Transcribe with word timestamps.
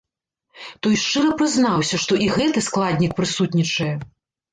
Той 0.85 0.95
шчыра 1.01 1.33
прызнаўся, 1.41 1.99
што 2.05 2.17
і 2.29 2.29
гэты 2.37 2.63
складнік 2.69 3.11
прысутнічае. 3.21 3.91